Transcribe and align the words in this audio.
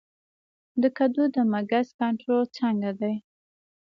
د 0.81 0.83
کدو 0.97 1.23
د 1.35 1.37
مګس 1.51 1.87
کنټرول 1.99 2.43
څنګه 2.57 2.89
دی؟ 2.99 3.15